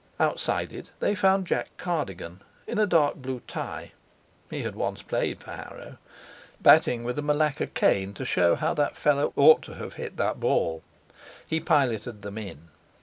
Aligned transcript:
Outside 0.19 0.73
it 0.73 0.89
they 0.99 1.13
found 1.13 1.45
Jack 1.45 1.69
Cardigan 1.77 2.41
in 2.65 2.79
a 2.79 2.87
dark 2.87 3.17
blue 3.17 3.39
tie 3.47 3.91
(he 4.49 4.63
had 4.63 4.75
once 4.75 5.03
played 5.03 5.37
for 5.39 5.51
Harrow), 5.51 5.97
batting 6.59 7.03
with 7.03 7.19
a 7.19 7.21
Malacca 7.21 7.67
cane 7.67 8.11
to 8.15 8.25
show 8.25 8.55
how 8.55 8.73
that 8.73 8.97
fellow 8.97 9.31
ought 9.35 9.61
to 9.61 9.75
have 9.75 9.93
hit 10.01 10.17
that 10.17 10.39
ball. 10.39 10.81
He 11.45 11.59
piloted 11.59 12.23
them 12.23 12.39
in. 12.39 12.69